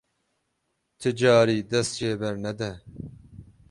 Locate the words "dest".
1.71-1.93